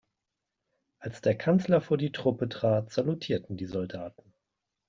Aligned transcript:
Als 0.97 1.21
der 1.21 1.37
Kanzler 1.37 1.79
vor 1.79 1.95
die 1.95 2.11
Truppe 2.11 2.49
trat, 2.49 2.89
salutierten 2.91 3.55
die 3.55 3.67
Soldaten. 3.67 4.33